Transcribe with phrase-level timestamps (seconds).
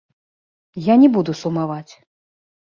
[0.87, 1.93] Я не буду сумаваць.